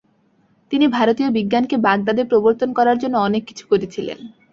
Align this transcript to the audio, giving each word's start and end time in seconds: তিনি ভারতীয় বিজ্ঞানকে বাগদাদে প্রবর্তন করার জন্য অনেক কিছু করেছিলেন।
তিনি 0.71 0.85
ভারতীয় 0.87 1.29
বিজ্ঞানকে 1.29 1.75
বাগদাদে 1.77 2.23
প্রবর্তন 2.25 2.69
করার 2.73 2.97
জন্য 2.97 3.15
অনেক 3.17 3.43
কিছু 3.45 3.63
করেছিলেন। 3.67 4.19